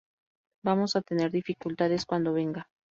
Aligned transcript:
Vamos 0.65 0.95
a 0.95 1.01
tener 1.03 1.29
dificultades 1.29 2.07
cuando 2.07 2.33
venga. 2.33 2.67